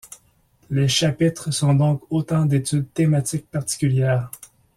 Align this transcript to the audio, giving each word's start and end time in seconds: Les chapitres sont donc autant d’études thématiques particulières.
Les 0.71 0.87
chapitres 0.87 1.51
sont 1.53 1.75
donc 1.75 2.01
autant 2.09 2.45
d’études 2.47 2.91
thématiques 2.91 3.47
particulières. 3.51 4.31